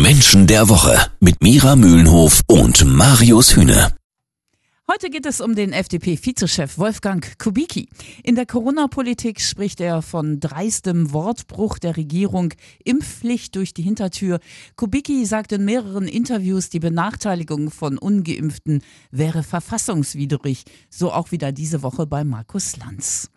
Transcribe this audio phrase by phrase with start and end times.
[0.00, 3.92] Menschen der Woche mit Mira Mühlenhof und Marius Hühne.
[4.90, 7.88] Heute geht es um den FDP-Vizechef Wolfgang Kubicki.
[8.22, 14.40] In der Corona-Politik spricht er von dreistem Wortbruch der Regierung, Impfpflicht durch die Hintertür.
[14.76, 20.64] Kubicki sagt in mehreren Interviews, die Benachteiligung von Ungeimpften wäre verfassungswidrig.
[20.90, 23.30] So auch wieder diese Woche bei Markus Lanz.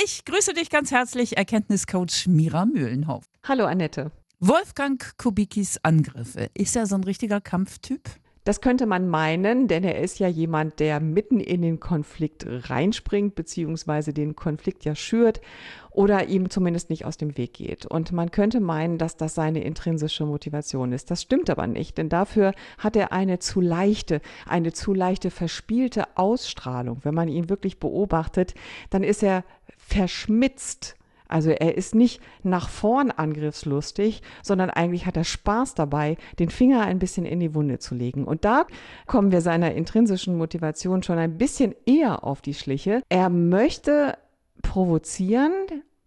[0.00, 3.24] Ich grüße dich ganz herzlich, Erkenntniscoach Mira Mühlenhoff.
[3.42, 4.12] Hallo Annette.
[4.42, 8.08] Wolfgang Kubickis Angriffe, ist er so ein richtiger Kampftyp?
[8.44, 13.34] Das könnte man meinen, denn er ist ja jemand, der mitten in den Konflikt reinspringt,
[13.34, 15.42] beziehungsweise den Konflikt ja schürt
[15.90, 17.84] oder ihm zumindest nicht aus dem Weg geht.
[17.84, 21.10] Und man könnte meinen, dass das seine intrinsische Motivation ist.
[21.10, 26.16] Das stimmt aber nicht, denn dafür hat er eine zu leichte, eine zu leichte verspielte
[26.16, 27.00] Ausstrahlung.
[27.02, 28.54] Wenn man ihn wirklich beobachtet,
[28.88, 29.44] dann ist er
[29.76, 30.96] verschmitzt
[31.30, 36.82] also er ist nicht nach vorn angriffslustig, sondern eigentlich hat er Spaß dabei, den Finger
[36.82, 38.24] ein bisschen in die Wunde zu legen.
[38.24, 38.66] Und da
[39.06, 43.02] kommen wir seiner intrinsischen Motivation schon ein bisschen eher auf die Schliche.
[43.08, 44.16] Er möchte
[44.62, 45.52] provozieren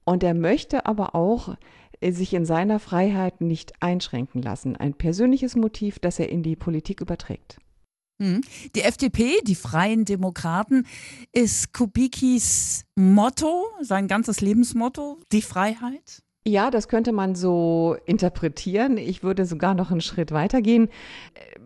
[0.06, 1.55] und er möchte aber auch
[2.02, 4.76] sich in seiner Freiheit nicht einschränken lassen.
[4.76, 7.59] Ein persönliches Motiv, das er in die Politik überträgt.
[8.22, 8.42] Hm.
[8.75, 10.86] Die FDP, die Freien Demokraten,
[11.31, 16.22] ist Kubikis Motto, sein ganzes Lebensmotto, die Freiheit?
[16.45, 18.97] Ja, das könnte man so interpretieren.
[18.97, 20.89] Ich würde sogar noch einen Schritt weitergehen.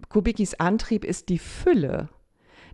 [0.09, 2.09] Kubikis Antrieb ist die Fülle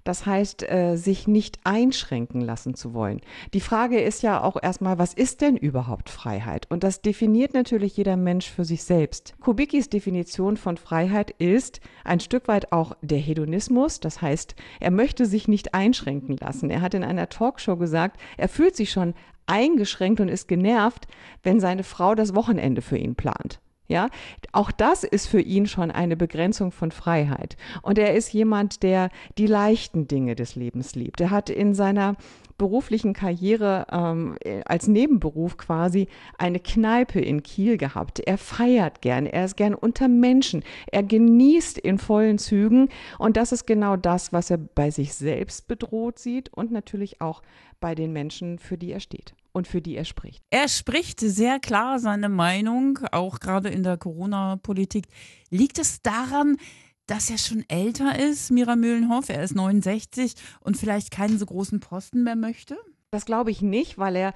[0.03, 3.21] das heißt, äh, sich nicht einschränken lassen zu wollen.
[3.53, 6.67] Die Frage ist ja auch erstmal, was ist denn überhaupt Freiheit?
[6.69, 9.35] Und das definiert natürlich jeder Mensch für sich selbst.
[9.39, 13.99] Kubikis Definition von Freiheit ist ein Stück weit auch der Hedonismus.
[13.99, 16.69] Das heißt, er möchte sich nicht einschränken lassen.
[16.69, 19.13] Er hat in einer Talkshow gesagt, er fühlt sich schon
[19.45, 21.07] eingeschränkt und ist genervt,
[21.43, 23.59] wenn seine Frau das Wochenende für ihn plant.
[23.87, 24.09] Ja,
[24.53, 27.57] auch das ist für ihn schon eine Begrenzung von Freiheit.
[27.81, 31.19] Und er ist jemand, der die leichten Dinge des Lebens liebt.
[31.19, 32.15] Er hat in seiner
[32.57, 36.07] beruflichen Karriere ähm, als Nebenberuf quasi
[36.37, 38.19] eine Kneipe in Kiel gehabt.
[38.19, 43.51] Er feiert gern, er ist gern unter Menschen, er genießt in vollen Zügen und das
[43.51, 47.41] ist genau das, was er bei sich selbst bedroht sieht und natürlich auch
[47.81, 50.43] bei den Menschen, für die er steht und für die er spricht.
[50.49, 55.05] Er spricht sehr klar seine Meinung, auch gerade in der Corona-Politik.
[55.49, 56.57] Liegt es daran,
[57.05, 59.29] dass er schon älter ist, Mira Mühlenhoff?
[59.29, 62.77] Er ist 69 und vielleicht keinen so großen Posten mehr möchte?
[63.11, 64.33] Das glaube ich nicht, weil er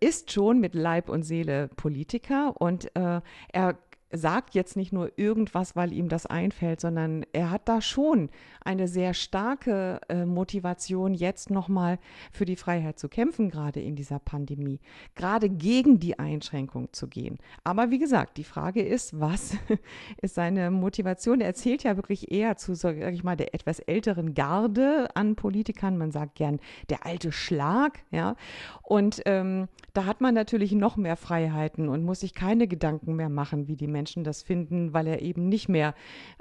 [0.00, 3.20] ist schon mit Leib und Seele Politiker und äh,
[3.52, 3.78] er
[4.16, 8.30] sagt jetzt nicht nur irgendwas, weil ihm das einfällt, sondern er hat da schon
[8.64, 11.98] eine sehr starke äh, Motivation, jetzt nochmal
[12.32, 14.80] für die Freiheit zu kämpfen, gerade in dieser Pandemie,
[15.14, 17.38] gerade gegen die Einschränkung zu gehen.
[17.64, 19.56] Aber wie gesagt, die Frage ist, was
[20.22, 21.40] ist seine Motivation?
[21.40, 25.98] Er erzählt ja wirklich eher zu, sag ich mal, der etwas älteren Garde an Politikern.
[25.98, 28.36] Man sagt gern der alte Schlag, ja.
[28.82, 33.28] Und ähm, da hat man natürlich noch mehr Freiheiten und muss sich keine Gedanken mehr
[33.28, 35.94] machen, wie die Menschen das finden, weil er eben nicht mehr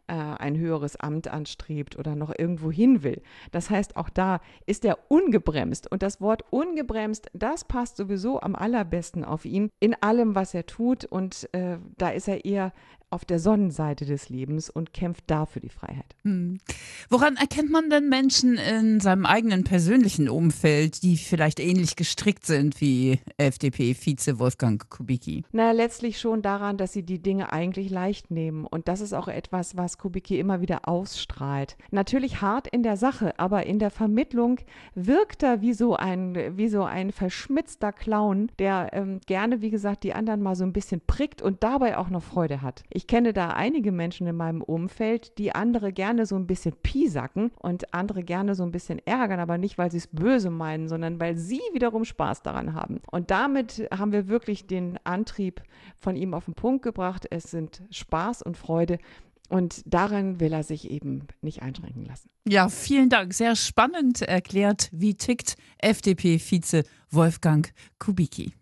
[0.07, 3.21] äh, ein höheres Amt anstrebt oder noch irgendwo hin will.
[3.53, 5.89] Das heißt, auch da ist er ungebremst.
[5.89, 10.65] Und das Wort ungebremst, das passt sowieso am allerbesten auf ihn in allem, was er
[10.65, 11.05] tut.
[11.05, 12.73] Und äh, da ist er eher
[13.13, 16.15] auf der Sonnenseite des Lebens und kämpft da für die Freiheit.
[16.23, 16.57] Hm.
[17.09, 22.81] Woran erkennt man denn Menschen in seinem eigenen persönlichen Umfeld, die vielleicht ähnlich gestrickt sind
[22.81, 25.43] wie FDP-Vize Wolfgang Kubicki?
[25.51, 28.65] Na, letztlich schon daran, dass sie die Dinge eigentlich leicht nehmen.
[28.65, 31.77] Und das ist auch etwas, was Kubicki immer wieder ausstrahlt.
[31.91, 34.59] Natürlich hart in der Sache, aber in der Vermittlung
[34.95, 40.03] wirkt er wie so ein, wie so ein verschmitzter Clown, der ähm, gerne, wie gesagt,
[40.03, 42.83] die anderen mal so ein bisschen prickt und dabei auch noch Freude hat.
[42.89, 46.71] Ich ich kenne da einige Menschen in meinem Umfeld, die andere gerne so ein bisschen
[46.71, 50.87] piesacken und andere gerne so ein bisschen ärgern, aber nicht, weil sie es böse meinen,
[50.87, 53.01] sondern weil sie wiederum Spaß daran haben.
[53.11, 55.63] Und damit haben wir wirklich den Antrieb
[55.97, 57.27] von ihm auf den Punkt gebracht.
[57.29, 58.99] Es sind Spaß und Freude.
[59.49, 62.29] Und daran will er sich eben nicht einschränken lassen.
[62.47, 63.33] Ja, vielen Dank.
[63.33, 67.69] Sehr spannend erklärt, wie tickt FDP-Vize Wolfgang
[67.99, 68.53] Kubicki.